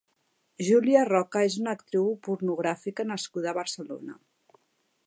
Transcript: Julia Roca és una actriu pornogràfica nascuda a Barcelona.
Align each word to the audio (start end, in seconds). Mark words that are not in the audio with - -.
Julia 0.67 1.03
Roca 1.09 1.43
és 1.49 1.57
una 1.65 1.75
actriu 1.79 2.09
pornogràfica 2.29 3.07
nascuda 3.13 3.53
a 3.53 3.57
Barcelona. 3.61 4.19